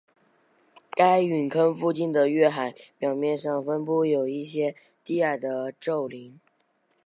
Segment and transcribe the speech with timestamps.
[0.89, 6.39] 该陨坑附近的月海表面上分布有一些低矮的皱岭。